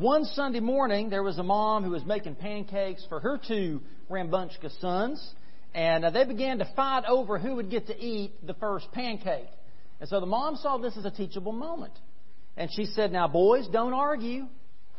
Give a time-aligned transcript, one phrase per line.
[0.00, 4.76] one Sunday morning, there was a mom who was making pancakes for her two rambunctious
[4.80, 5.34] sons,
[5.74, 9.48] and uh, they began to fight over who would get to eat the first pancake.
[10.00, 11.92] And so the mom saw this as a teachable moment.
[12.56, 14.46] And she said, Now, boys, don't argue.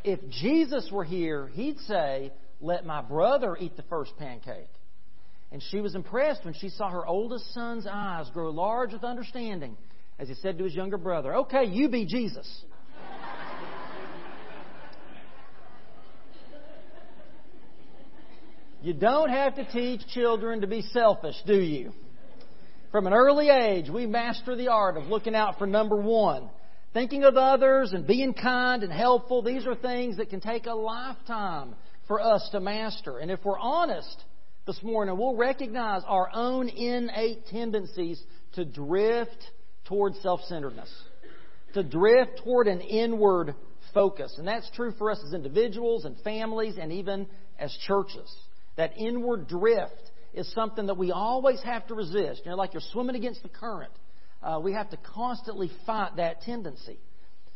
[0.04, 2.32] If Jesus were here, he'd say,
[2.62, 4.70] Let my brother eat the first pancake.
[5.52, 9.76] And she was impressed when she saw her oldest son's eyes grow large with understanding
[10.20, 12.48] as he said to his younger brother, Okay, you be Jesus.
[18.82, 21.92] You don't have to teach children to be selfish, do you?
[22.92, 26.50] From an early age, we master the art of looking out for number one.
[26.94, 30.74] Thinking of others and being kind and helpful, these are things that can take a
[30.74, 31.76] lifetime
[32.08, 33.20] for us to master.
[33.20, 34.24] And if we're honest
[34.66, 38.24] this morning, we'll recognize our own innate tendencies
[38.54, 39.44] to drift
[39.86, 40.92] toward self centeredness,
[41.74, 43.54] to drift toward an inward
[43.94, 44.34] focus.
[44.38, 47.28] And that's true for us as individuals and families and even
[47.60, 48.34] as churches.
[48.80, 52.44] That inward drift is something that we always have to resist.
[52.46, 53.92] You know, like you're swimming against the current.
[54.42, 56.98] Uh, we have to constantly fight that tendency.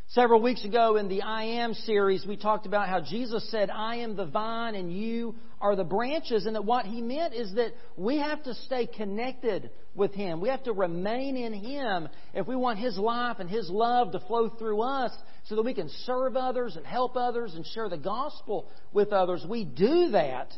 [0.08, 3.96] Several weeks ago in the I Am series, we talked about how Jesus said, I
[3.96, 7.72] am the vine and you are the branches, and that what he meant is that
[7.96, 10.42] we have to stay connected with him.
[10.42, 14.20] We have to remain in him if we want his life and his love to
[14.20, 15.12] flow through us
[15.44, 19.42] so that we can serve others and help others and share the gospel with others.
[19.48, 20.52] We do that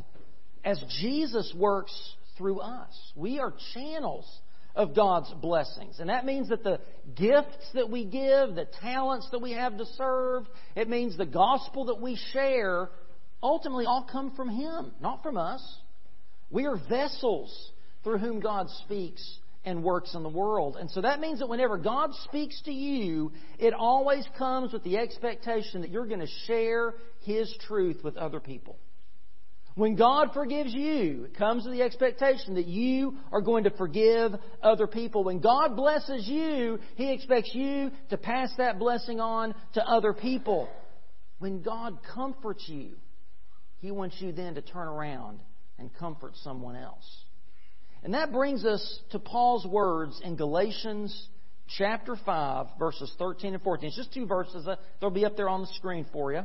[0.66, 1.94] as Jesus works
[2.36, 3.12] through us.
[3.14, 4.28] We are channels
[4.74, 6.00] of God's blessings.
[6.00, 6.80] And that means that the
[7.14, 10.44] gifts that we give, the talents that we have to serve,
[10.74, 12.90] it means the gospel that we share
[13.42, 15.62] ultimately all come from Him, not from us.
[16.50, 17.70] We are vessels
[18.02, 20.76] through whom God speaks and works in the world.
[20.78, 24.98] And so that means that whenever God speaks to you, it always comes with the
[24.98, 28.78] expectation that you're going to share His truth with other people.
[29.76, 34.32] When God forgives you, it comes with the expectation that you are going to forgive
[34.62, 35.22] other people.
[35.22, 40.66] When God blesses you, He expects you to pass that blessing on to other people.
[41.40, 42.92] When God comforts you,
[43.80, 45.40] He wants you then to turn around
[45.78, 47.04] and comfort someone else.
[48.02, 51.28] And that brings us to Paul's words in Galatians
[51.76, 53.88] chapter 5, verses 13 and 14.
[53.88, 54.66] It's just two verses.
[55.02, 56.44] They'll be up there on the screen for you.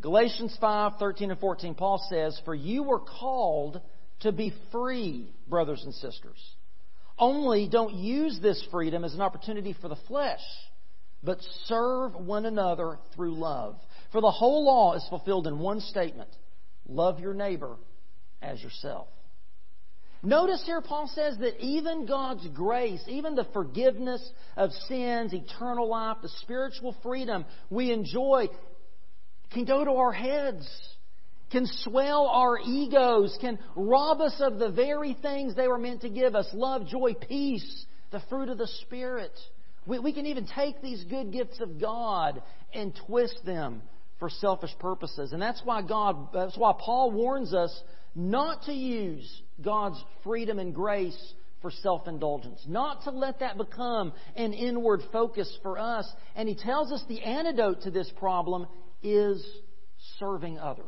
[0.00, 3.80] Galatians 5, 13 and 14, Paul says, For you were called
[4.20, 6.38] to be free, brothers and sisters.
[7.18, 10.40] Only don't use this freedom as an opportunity for the flesh,
[11.22, 13.76] but serve one another through love.
[14.12, 16.30] For the whole law is fulfilled in one statement
[16.88, 17.76] love your neighbor
[18.42, 19.08] as yourself.
[20.22, 24.22] Notice here, Paul says that even God's grace, even the forgiveness
[24.54, 28.48] of sins, eternal life, the spiritual freedom we enjoy,
[29.52, 30.68] can go to our heads,
[31.50, 36.08] can swell our egos, can rob us of the very things they were meant to
[36.08, 39.32] give us love, joy, peace, the fruit of the Spirit.
[39.86, 43.82] We, we can even take these good gifts of God and twist them
[44.18, 45.32] for selfish purposes.
[45.32, 47.76] And that's why God, that's why Paul warns us
[48.14, 54.12] not to use God's freedom and grace for self indulgence, not to let that become
[54.36, 56.10] an inward focus for us.
[56.34, 58.66] And he tells us the antidote to this problem
[59.02, 59.44] is
[60.18, 60.84] serving others.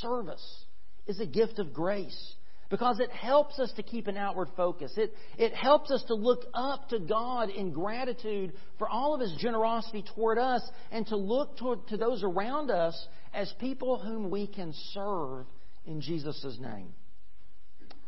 [0.00, 0.64] Service
[1.06, 2.34] is a gift of grace
[2.72, 4.92] because it helps us to keep an outward focus.
[4.96, 9.34] It, it helps us to look up to God in gratitude for all of His
[9.38, 12.94] generosity toward us and to look toward, to those around us
[13.34, 15.44] as people whom we can serve
[15.84, 16.94] in Jesus' name.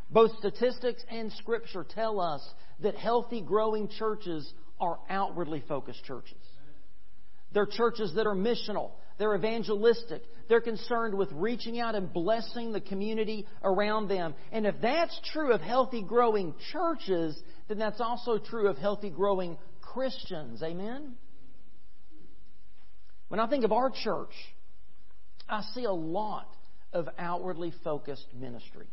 [0.08, 2.42] Both statistics and Scripture tell us
[2.80, 6.40] that healthy, growing churches are outwardly focused churches.
[7.54, 8.90] They're churches that are missional.
[9.18, 10.22] They're evangelistic.
[10.48, 14.34] They're concerned with reaching out and blessing the community around them.
[14.52, 19.56] And if that's true of healthy, growing churches, then that's also true of healthy, growing
[19.80, 20.62] Christians.
[20.62, 21.14] Amen?
[23.28, 24.34] When I think of our church,
[25.48, 26.48] I see a lot
[26.92, 28.86] of outwardly focused ministry.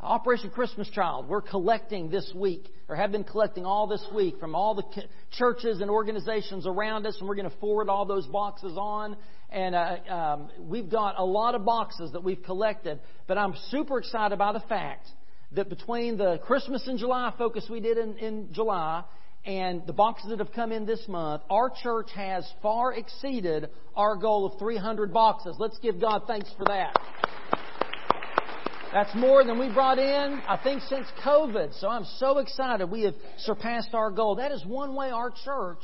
[0.00, 4.54] Operation Christmas Child, we're collecting this week, or have been collecting all this week from
[4.54, 4.84] all the
[5.32, 9.16] churches and organizations around us, and we're going to forward all those boxes on.
[9.48, 13.98] And uh, um, we've got a lot of boxes that we've collected, but I'm super
[13.98, 15.08] excited about the fact
[15.52, 19.02] that between the Christmas in July focus we did in, in July
[19.46, 24.16] and the boxes that have come in this month, our church has far exceeded our
[24.16, 25.56] goal of 300 boxes.
[25.58, 26.94] Let's give God thanks for that.
[28.92, 31.78] That's more than we brought in, I think, since COVID.
[31.80, 34.36] So I'm so excited we have surpassed our goal.
[34.36, 35.82] That is one way our church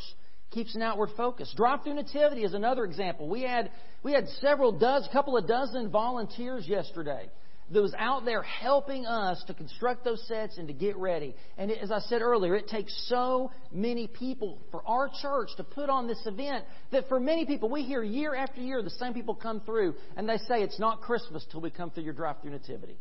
[0.50, 1.52] keeps an outward focus.
[1.56, 3.28] Drive-through nativity is another example.
[3.28, 3.70] We had
[4.02, 7.28] we had several dozen, couple of dozen volunteers yesterday
[7.72, 11.34] that was out there helping us to construct those sets and to get ready.
[11.56, 15.88] And as I said earlier, it takes so many people for our church to put
[15.88, 19.34] on this event that for many people, we hear year after year the same people
[19.34, 22.98] come through and they say it's not Christmas till we come through your drive-through nativity.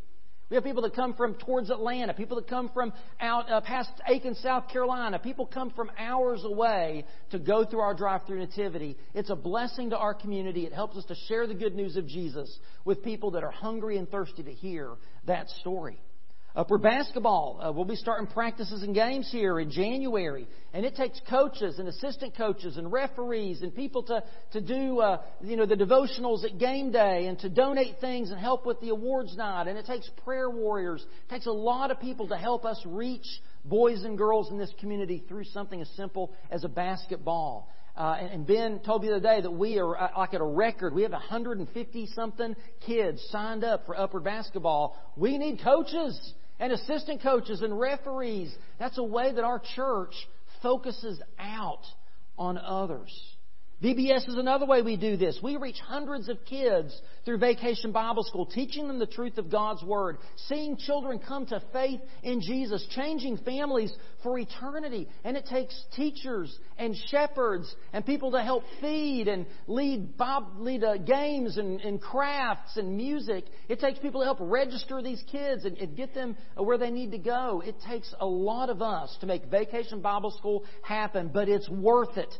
[0.51, 3.89] We have people that come from towards Atlanta, people that come from out uh, past
[4.06, 5.18] Aiken, South Carolina.
[5.18, 8.98] People come from hours away to go through our drive-through nativity.
[9.13, 10.65] It's a blessing to our community.
[10.65, 12.53] It helps us to share the good news of Jesus
[12.83, 16.01] with people that are hungry and thirsty to hear that story.
[16.53, 21.21] Upward basketball, uh, we'll be starting practices and games here in January, and it takes
[21.30, 24.21] coaches and assistant coaches and referees and people to
[24.51, 28.39] to do uh, you know the devotionals at game day and to donate things and
[28.39, 31.06] help with the awards night, and it takes prayer warriors.
[31.30, 33.25] It takes a lot of people to help us reach
[33.63, 37.69] boys and girls in this community through something as simple as a basketball.
[37.95, 40.45] Uh, and Ben told me the other day that we are uh, like at a
[40.45, 40.94] record.
[40.94, 44.98] We have 150 something kids signed up for upward basketball.
[45.15, 48.56] We need coaches and assistant coaches and referees.
[48.80, 50.13] That's a way that our church
[50.62, 51.81] focuses out
[52.38, 53.12] on others.
[53.81, 55.39] VBS is another way we do this.
[55.42, 56.95] We reach hundreds of kids
[57.25, 61.63] through Vacation Bible School, teaching them the truth of God's Word, seeing children come to
[61.74, 63.92] faith in Jesus, changing families
[64.22, 65.07] for eternity.
[65.24, 70.84] And it takes teachers and shepherds and people to help feed and lead, Bob, lead
[70.84, 73.45] uh, games and, and, crafts and music.
[73.68, 77.12] It takes people to help register these kids and, and get them where they need
[77.13, 77.63] to go.
[77.66, 82.18] It takes a lot of us to make Vacation Bible School happen, but it's worth
[82.18, 82.31] it.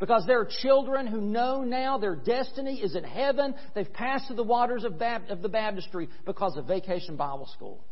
[0.00, 3.54] Because there are children who know now their destiny is in heaven.
[3.74, 4.94] They've passed through the waters of,
[5.28, 7.84] of the baptistry because of Vacation Bible School.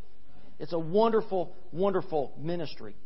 [0.58, 2.96] It's a wonderful, wonderful ministry.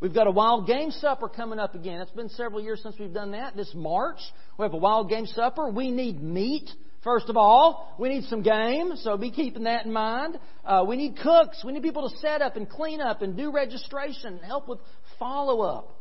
[0.00, 2.00] We've got a wild game supper coming up again.
[2.00, 3.54] It's been several years since we've done that.
[3.54, 4.18] This March,
[4.58, 5.68] we have a wild game supper.
[5.68, 6.70] We need meat.
[7.04, 10.38] First of all, we need some game, so be keeping that in mind.
[10.64, 11.62] Uh, we need cooks.
[11.64, 14.78] We need people to set up and clean up and do registration and help with
[15.18, 15.99] follow up.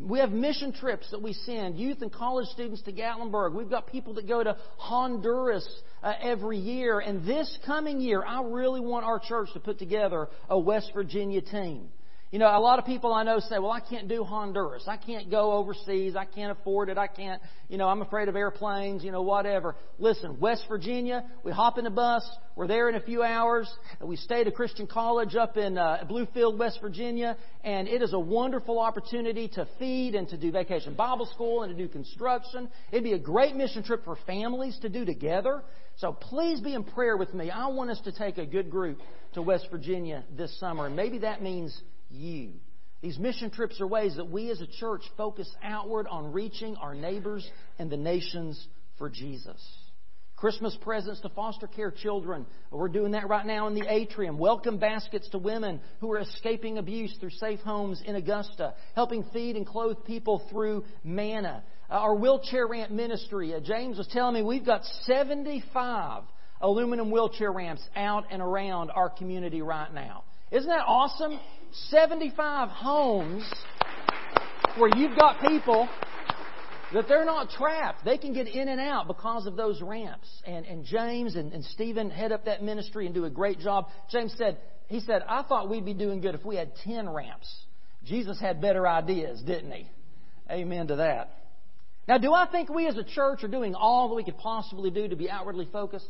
[0.00, 3.52] We have mission trips that we send, youth and college students to Gatlinburg.
[3.52, 5.68] We've got people that go to Honduras
[6.02, 7.00] uh, every year.
[7.00, 11.42] And this coming year, I really want our church to put together a West Virginia
[11.42, 11.90] team.
[12.30, 14.84] You know, a lot of people I know say, well, I can't do Honduras.
[14.86, 16.14] I can't go overseas.
[16.14, 16.96] I can't afford it.
[16.96, 19.74] I can't, you know, I'm afraid of airplanes, you know, whatever.
[19.98, 22.22] Listen, West Virginia, we hop in a bus.
[22.54, 23.68] We're there in a few hours.
[24.00, 27.36] We stay at a Christian college up in uh, Bluefield, West Virginia.
[27.64, 31.76] And it is a wonderful opportunity to feed and to do vacation Bible school and
[31.76, 32.68] to do construction.
[32.92, 35.64] It'd be a great mission trip for families to do together.
[35.96, 37.50] So please be in prayer with me.
[37.50, 39.00] I want us to take a good group
[39.34, 40.86] to West Virginia this summer.
[40.86, 41.76] And maybe that means
[42.10, 42.52] you.
[43.02, 46.94] These mission trips are ways that we as a church focus outward on reaching our
[46.94, 47.48] neighbors
[47.78, 48.66] and the nations
[48.98, 49.60] for Jesus.
[50.36, 52.46] Christmas presents to foster care children.
[52.70, 54.38] We're doing that right now in the atrium.
[54.38, 58.72] Welcome baskets to women who are escaping abuse through safe homes in Augusta.
[58.94, 61.62] Helping feed and clothe people through manna.
[61.90, 63.54] Uh, our wheelchair ramp ministry.
[63.54, 66.22] Uh, James was telling me we've got 75
[66.62, 70.24] aluminum wheelchair ramps out and around our community right now.
[70.50, 71.38] Isn't that awesome?
[71.90, 73.44] 75 homes
[74.76, 75.88] where you've got people
[76.92, 78.04] that they're not trapped.
[78.04, 80.28] They can get in and out because of those ramps.
[80.44, 83.86] And, and James and, and Stephen head up that ministry and do a great job.
[84.10, 87.48] James said, he said, I thought we'd be doing good if we had 10 ramps.
[88.04, 89.86] Jesus had better ideas, didn't he?
[90.50, 91.30] Amen to that.
[92.08, 94.90] Now, do I think we as a church are doing all that we could possibly
[94.90, 96.08] do to be outwardly focused?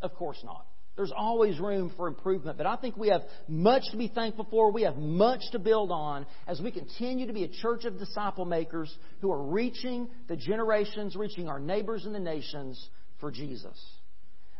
[0.00, 0.64] Of course not.
[0.96, 4.72] There's always room for improvement, but I think we have much to be thankful for.
[4.72, 8.46] We have much to build on as we continue to be a church of disciple
[8.46, 12.88] makers who are reaching the generations, reaching our neighbors and the nations
[13.20, 13.78] for Jesus.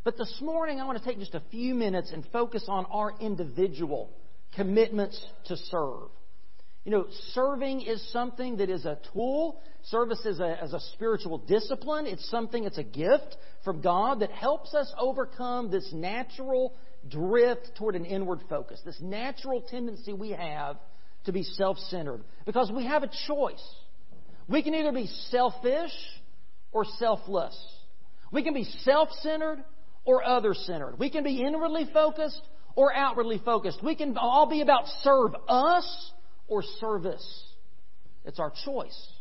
[0.04, 3.14] But this morning, I want to take just a few minutes and focus on our
[3.18, 4.10] individual
[4.54, 6.10] commitments to serve.
[6.86, 9.60] You know, serving is something that is a tool.
[9.86, 12.06] Service is a, a spiritual discipline.
[12.06, 16.76] It's something, it's a gift from God that helps us overcome this natural
[17.08, 20.76] drift toward an inward focus, this natural tendency we have
[21.24, 22.22] to be self centered.
[22.44, 23.74] Because we have a choice.
[24.46, 25.90] We can either be selfish
[26.70, 27.56] or selfless.
[28.30, 29.64] We can be self centered
[30.04, 31.00] or other centered.
[31.00, 32.42] We can be inwardly focused
[32.76, 33.82] or outwardly focused.
[33.82, 36.12] We can all be about serve us
[36.48, 37.44] or service.
[38.24, 39.12] It's our choice.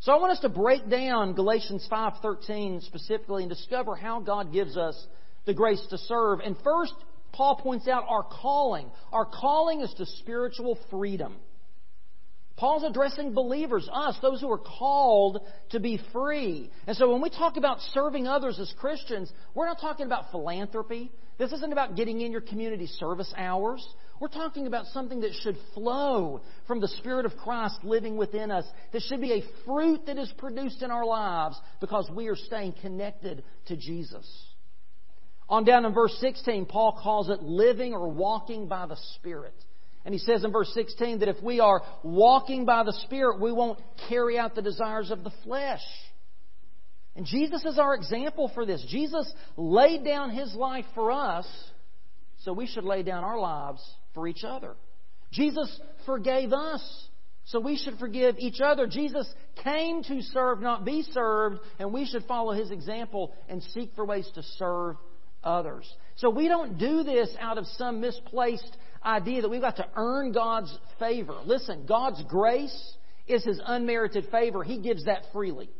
[0.00, 4.76] So I want us to break down Galatians 5:13 specifically and discover how God gives
[4.76, 5.06] us
[5.46, 6.40] the grace to serve.
[6.40, 6.94] And first,
[7.32, 8.90] Paul points out our calling.
[9.12, 11.36] Our calling is to spiritual freedom.
[12.56, 16.70] Paul's addressing believers, us, those who are called to be free.
[16.86, 21.12] And so when we talk about serving others as Christians, we're not talking about philanthropy.
[21.36, 23.86] This isn't about getting in your community service hours.
[24.20, 28.64] We're talking about something that should flow from the Spirit of Christ living within us.
[28.92, 32.74] That should be a fruit that is produced in our lives because we are staying
[32.80, 34.26] connected to Jesus.
[35.48, 39.54] On down in verse 16, Paul calls it living or walking by the Spirit.
[40.04, 43.52] And he says in verse 16 that if we are walking by the Spirit, we
[43.52, 45.82] won't carry out the desires of the flesh.
[47.16, 48.84] And Jesus is our example for this.
[48.88, 51.46] Jesus laid down his life for us,
[52.38, 53.82] so we should lay down our lives
[54.16, 54.74] for each other.
[55.30, 55.68] Jesus
[56.06, 56.82] forgave us,
[57.44, 58.88] so we should forgive each other.
[58.88, 59.32] Jesus
[59.62, 64.04] came to serve, not be served, and we should follow his example and seek for
[64.04, 64.96] ways to serve
[65.44, 65.88] others.
[66.16, 70.32] So we don't do this out of some misplaced idea that we've got to earn
[70.32, 71.36] God's favor.
[71.44, 72.96] Listen, God's grace
[73.28, 74.62] is His unmerited favor.
[74.62, 75.70] He gives that freely.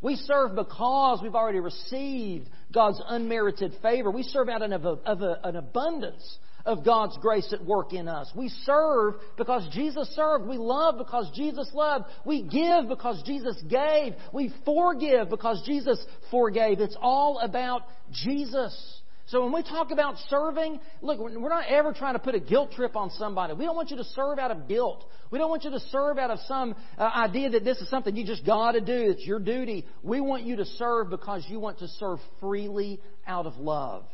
[0.00, 4.10] We serve because we've already received God's unmerited favor.
[4.10, 8.30] We serve out of, an abundance of God's grace at work in us.
[8.34, 10.46] We serve because Jesus served.
[10.46, 12.06] We love because Jesus loved.
[12.24, 14.14] We give because Jesus gave.
[14.32, 16.80] We forgive because Jesus forgave.
[16.80, 19.00] It's all about Jesus.
[19.26, 22.72] So when we talk about serving, look, we're not ever trying to put a guilt
[22.72, 23.54] trip on somebody.
[23.54, 25.04] We don't want you to serve out of guilt.
[25.30, 28.14] We don't want you to serve out of some uh, idea that this is something
[28.14, 28.92] you just got to do.
[28.92, 29.86] It's your duty.
[30.02, 34.04] We want you to serve because you want to serve freely out of love.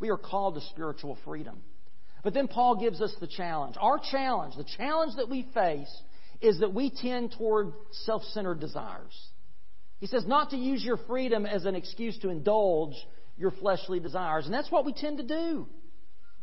[0.00, 1.60] We are called to spiritual freedom.
[2.22, 3.76] But then Paul gives us the challenge.
[3.80, 5.92] Our challenge, the challenge that we face,
[6.40, 7.72] is that we tend toward
[8.04, 9.12] self centered desires.
[9.98, 12.94] He says not to use your freedom as an excuse to indulge
[13.36, 14.46] your fleshly desires.
[14.46, 15.66] And that's what we tend to do.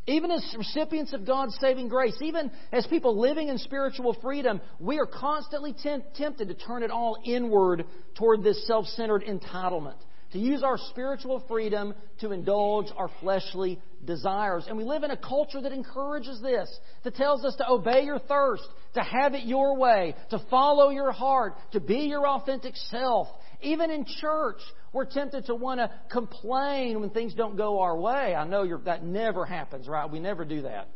[0.08, 4.98] Even as recipients of God's saving grace, even as people living in spiritual freedom, we
[4.98, 5.76] are constantly
[6.18, 7.86] tempted to turn it all inward
[8.18, 9.98] toward this self centered entitlement
[10.32, 14.66] to use our spiritual freedom to indulge our fleshly desires.
[14.68, 16.70] And we live in a culture that encourages this,
[17.04, 21.12] that tells us to obey your thirst, to have it your way, to follow your
[21.12, 23.28] heart, to be your authentic self.
[23.62, 24.60] Even in church,
[24.94, 28.36] we're tempted to want to complain when things don't go our way.
[28.36, 30.10] I know that never happens, right?
[30.10, 30.88] We never do that.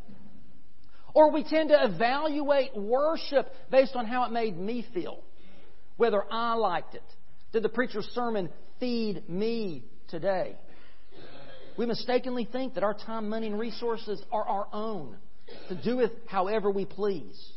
[1.12, 5.20] Or we tend to evaluate worship based on how it made me feel,
[5.96, 7.04] whether I liked it.
[7.52, 8.48] Did the preacher's sermon
[8.84, 10.54] feed me today?
[11.78, 15.16] We mistakenly think that our time, money, and resources are our own
[15.70, 17.52] to do with however we please.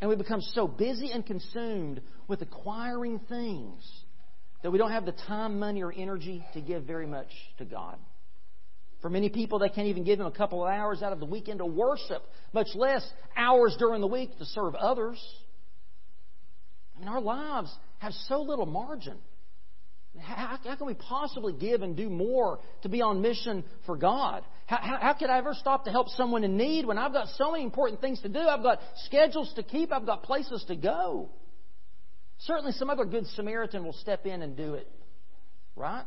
[0.00, 3.88] And we become so busy and consumed with acquiring things
[4.64, 7.96] that we don't have the time, money, or energy to give very much to God.
[9.00, 11.26] For many people, they can't even give Him a couple of hours out of the
[11.26, 15.24] weekend to worship, much less hours during the week to serve others.
[16.96, 19.18] I mean, our lives have so little margin.
[20.20, 24.44] How, how, can we possibly give and do more to be on mission for God?
[24.66, 27.28] How, how, how, could I ever stop to help someone in need when I've got
[27.36, 28.40] so many important things to do?
[28.40, 31.30] I've got schedules to keep, I've got places to go.
[32.40, 34.88] Certainly, some other good Samaritan will step in and do it.
[35.74, 36.06] Right?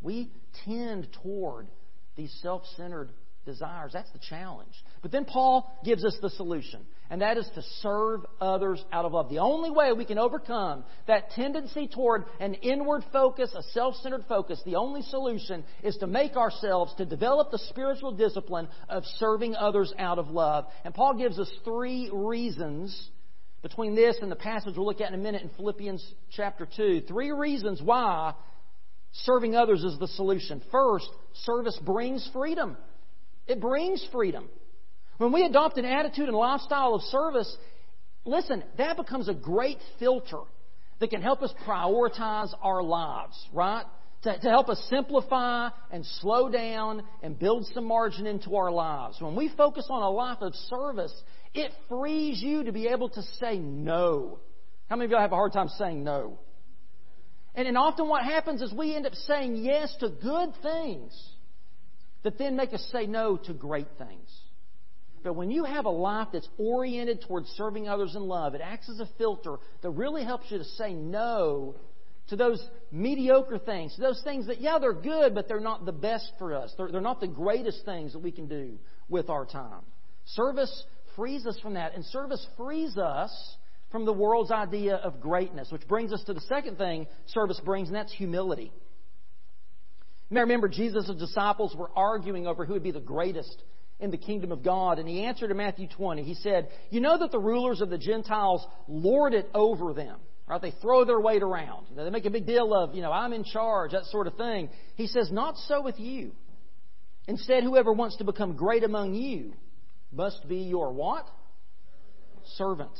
[0.00, 0.30] We
[0.64, 1.68] tend toward
[2.16, 3.10] these self centered
[3.48, 3.92] desires.
[3.94, 4.74] That's the challenge.
[5.00, 9.12] But then Paul gives us the solution, and that is to serve others out of
[9.12, 9.30] love.
[9.30, 14.26] The only way we can overcome that tendency toward an inward focus, a self centered
[14.28, 19.56] focus, the only solution is to make ourselves, to develop the spiritual discipline of serving
[19.56, 20.66] others out of love.
[20.84, 23.10] And Paul gives us three reasons
[23.62, 27.04] between this and the passage we'll look at in a minute in Philippians chapter 2.
[27.08, 28.34] Three reasons why
[29.12, 30.62] serving others is the solution.
[30.70, 32.76] First, service brings freedom.
[33.48, 34.48] It brings freedom.
[35.16, 37.56] When we adopt an attitude and lifestyle of service,
[38.24, 40.42] listen, that becomes a great filter
[41.00, 43.84] that can help us prioritize our lives, right?
[44.22, 49.16] To, to, help us simplify and slow down and build some margin into our lives.
[49.20, 51.14] When we focus on a life of service,
[51.54, 54.40] it frees you to be able to say no.
[54.90, 56.38] How many of y'all have a hard time saying no?
[57.54, 61.12] And, and often what happens is we end up saying yes to good things
[62.28, 64.28] that then make us say no to great things.
[65.24, 68.90] But when you have a life that's oriented towards serving others in love, it acts
[68.90, 71.76] as a filter that really helps you to say no
[72.28, 75.92] to those mediocre things, to those things that, yeah, they're good, but they're not the
[75.92, 76.70] best for us.
[76.76, 79.80] They're, they're not the greatest things that we can do with our time.
[80.26, 80.84] Service
[81.16, 83.56] frees us from that, and service frees us
[83.90, 87.88] from the world's idea of greatness, which brings us to the second thing service brings,
[87.88, 88.70] and that's humility.
[90.30, 93.62] You remember Jesus' disciples were arguing over who would be the greatest
[94.00, 94.98] in the kingdom of God.
[94.98, 96.22] And he answered in Matthew 20.
[96.22, 100.18] He said, You know that the rulers of the Gentiles lord it over them.
[100.46, 100.60] Right?
[100.62, 101.88] They throw their weight around.
[101.94, 104.70] They make a big deal of, you know, I'm in charge, that sort of thing.
[104.94, 106.32] He says, Not so with you.
[107.26, 109.52] Instead, whoever wants to become great among you
[110.10, 111.26] must be your what?
[112.54, 112.96] Servant.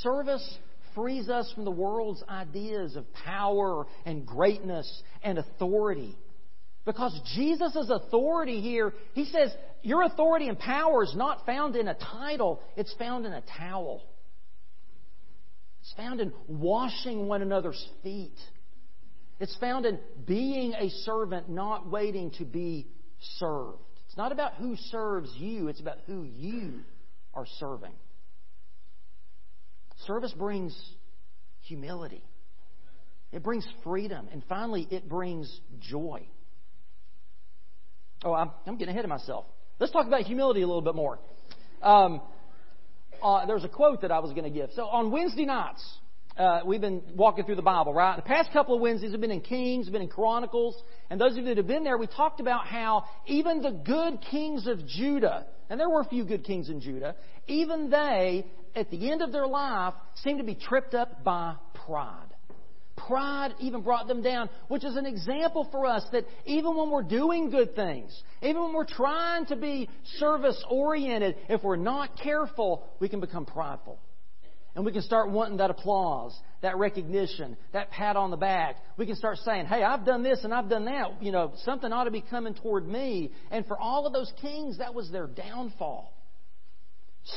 [0.00, 0.58] Service
[0.94, 6.16] frees us from the world's ideas of power and greatness and authority.
[6.84, 9.50] Because Jesus' authority here, he says,
[9.82, 14.02] your authority and power is not found in a title, it's found in a towel.
[15.80, 18.38] It's found in washing one another's feet.
[19.40, 22.86] It's found in being a servant, not waiting to be
[23.38, 23.78] served.
[24.06, 26.80] It's not about who serves you, it's about who you
[27.34, 27.92] are serving.
[30.06, 30.78] Service brings
[31.62, 32.22] humility.
[33.32, 34.28] It brings freedom.
[34.32, 36.26] And finally, it brings joy.
[38.24, 39.46] Oh, I'm, I'm getting ahead of myself.
[39.78, 41.18] Let's talk about humility a little bit more.
[41.82, 42.22] Um,
[43.22, 44.70] uh, there's a quote that I was going to give.
[44.74, 45.82] So on Wednesday nights,
[46.36, 48.16] uh, we've been walking through the Bible, right?
[48.16, 51.38] The past couple of Wednesdays have been in Kings, been in Chronicles, and those of
[51.38, 55.46] you that have been there, we talked about how even the good kings of Judah,
[55.70, 57.14] and there were a few good kings in Judah,
[57.46, 58.46] even they,
[58.76, 61.54] at the end of their life, seemed to be tripped up by
[61.86, 62.28] pride.
[62.96, 67.02] Pride even brought them down, which is an example for us that even when we're
[67.02, 69.88] doing good things, even when we're trying to be
[70.18, 73.98] service oriented, if we're not careful, we can become prideful.
[74.76, 78.76] And we can start wanting that applause, that recognition, that pat on the back.
[78.96, 81.22] We can start saying, hey, I've done this and I've done that.
[81.22, 83.30] You know, something ought to be coming toward me.
[83.52, 86.12] And for all of those kings, that was their downfall.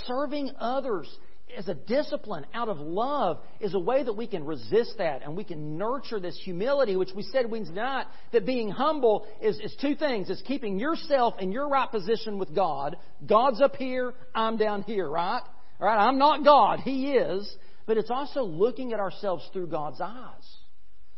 [0.06, 1.08] Serving others
[1.55, 5.35] as a discipline out of love is a way that we can resist that and
[5.35, 9.75] we can nurture this humility, which we said Wednesday not that being humble is, is
[9.79, 10.29] two things.
[10.29, 12.97] It's keeping yourself in your right position with God.
[13.25, 15.41] God's up here, I'm down here, right?
[15.79, 15.97] Right?
[15.97, 17.55] I'm not God, He is.
[17.85, 20.57] But it's also looking at ourselves through God's eyes.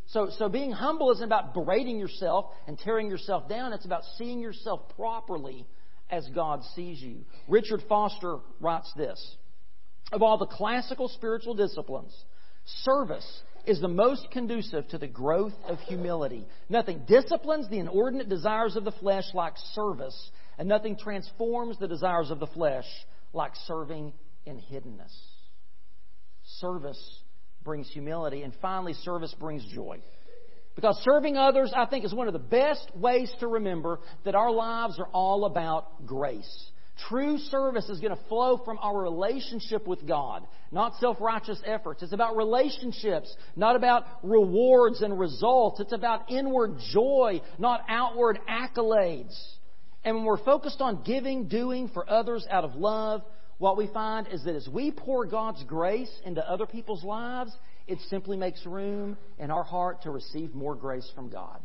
[0.07, 3.73] So, so being humble isn't about berating yourself and tearing yourself down.
[3.73, 5.65] It's about seeing yourself properly
[6.09, 7.25] as God sees you.
[7.47, 9.35] Richard Foster writes this
[10.11, 12.13] of all the classical spiritual disciplines,
[12.83, 16.45] service is the most conducive to the growth of humility.
[16.69, 22.31] Nothing disciplines the inordinate desires of the flesh like service, and nothing transforms the desires
[22.31, 22.85] of the flesh
[23.33, 24.13] like serving
[24.45, 25.13] in hiddenness.
[26.57, 27.21] Service
[27.63, 29.99] brings humility, and finally, service brings joy.
[30.75, 34.51] Because serving others, I think, is one of the best ways to remember that our
[34.51, 36.71] lives are all about grace.
[37.07, 42.03] True service is going to flow from our relationship with God, not self righteous efforts.
[42.03, 45.79] It's about relationships, not about rewards and results.
[45.79, 49.37] It's about inward joy, not outward accolades.
[50.03, 53.21] And when we're focused on giving, doing for others out of love,
[53.59, 57.51] what we find is that as we pour God's grace into other people's lives,
[57.87, 61.59] it simply makes room in our heart to receive more grace from God.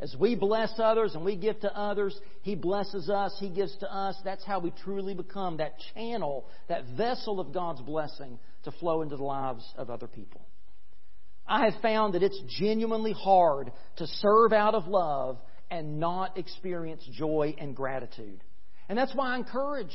[0.00, 3.92] As we bless others and we give to others, He blesses us, He gives to
[3.92, 4.16] us.
[4.24, 9.16] That's how we truly become that channel, that vessel of God's blessing to flow into
[9.16, 10.46] the lives of other people.
[11.46, 15.38] I have found that it's genuinely hard to serve out of love
[15.70, 18.42] and not experience joy and gratitude.
[18.88, 19.92] And that's why I encourage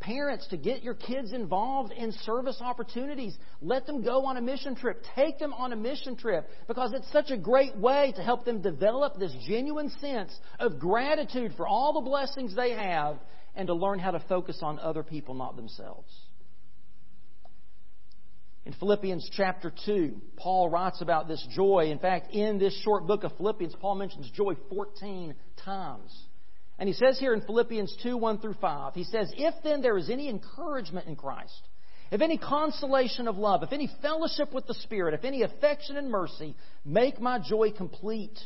[0.00, 3.36] Parents, to get your kids involved in service opportunities.
[3.62, 5.02] Let them go on a mission trip.
[5.14, 8.60] Take them on a mission trip because it's such a great way to help them
[8.60, 13.18] develop this genuine sense of gratitude for all the blessings they have
[13.54, 16.12] and to learn how to focus on other people, not themselves.
[18.66, 21.88] In Philippians chapter 2, Paul writes about this joy.
[21.90, 26.12] In fact, in this short book of Philippians, Paul mentions joy 14 times.
[26.78, 29.96] And he says here in Philippians 2 1 through 5, he says, If then there
[29.96, 31.68] is any encouragement in Christ,
[32.10, 36.10] if any consolation of love, if any fellowship with the Spirit, if any affection and
[36.10, 38.38] mercy, make my joy complete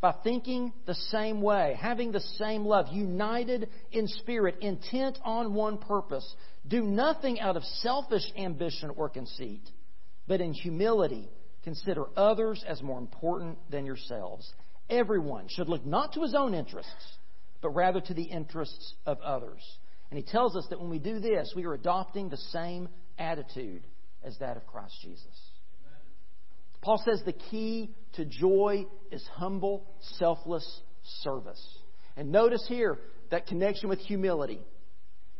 [0.00, 5.78] by thinking the same way, having the same love, united in spirit, intent on one
[5.78, 6.34] purpose.
[6.66, 9.62] Do nothing out of selfish ambition or conceit,
[10.26, 11.28] but in humility
[11.62, 14.52] consider others as more important than yourselves.
[14.90, 17.16] Everyone should look not to his own interests
[17.62, 19.60] but rather to the interests of others.
[20.10, 22.88] And he tells us that when we do this, we are adopting the same
[23.18, 23.82] attitude
[24.22, 25.24] as that of Christ Jesus.
[26.82, 29.86] Paul says the key to joy is humble,
[30.18, 30.80] selfless
[31.22, 31.60] service.
[32.16, 32.98] And notice here
[33.30, 34.60] that connection with humility,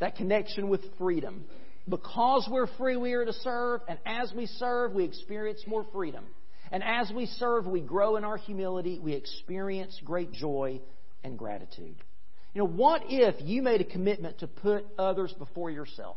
[0.00, 1.44] that connection with freedom.
[1.88, 6.24] Because we're free, we are to serve, and as we serve, we experience more freedom.
[6.72, 10.80] And as we serve, we grow in our humility, we experience great joy
[11.24, 11.96] and gratitude.
[12.54, 16.16] You know, what if you made a commitment to put others before yourself?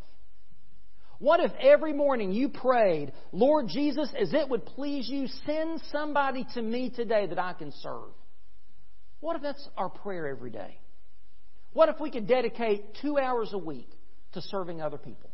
[1.20, 6.46] What if every morning you prayed, Lord Jesus, as it would please you, send somebody
[6.54, 8.14] to me today that I can serve?
[9.20, 10.80] What if that's our prayer every day?
[11.74, 13.90] What if we could dedicate two hours a week
[14.32, 15.29] to serving other people?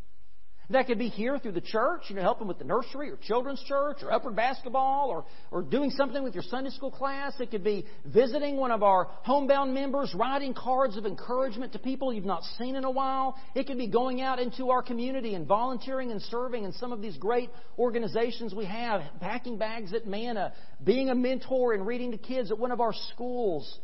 [0.69, 3.61] That could be here through the church, you know, helping with the nursery or children's
[3.67, 7.33] church or upward basketball or, or doing something with your Sunday school class.
[7.39, 12.11] It could be visiting one of our homebound members, writing cards of encouragement to people
[12.11, 13.35] you've not seen in a while.
[13.53, 17.01] It could be going out into our community and volunteering and serving in some of
[17.01, 22.17] these great organizations we have, packing bags at Manna, being a mentor and reading to
[22.17, 23.79] kids at one of our schools.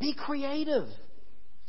[0.00, 0.88] Be creative.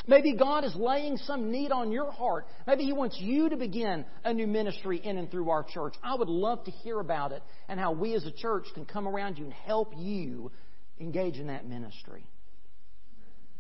[0.08, 2.48] Maybe God is laying some need on your heart.
[2.66, 5.96] Maybe He wants you to begin a new ministry in and through our church.
[6.02, 9.08] I would love to hear about it and how we as a church can come
[9.08, 10.52] around you and help you
[11.00, 12.26] engage in that ministry.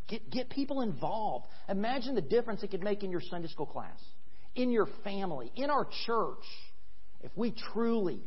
[0.08, 1.48] Get, get people involved.
[1.68, 4.00] Imagine the difference it could make in your Sunday school class,
[4.56, 6.46] in your family, in our church,
[7.22, 8.22] if we truly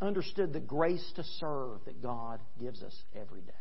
[0.00, 3.52] understood the grace to serve that God gives us every day.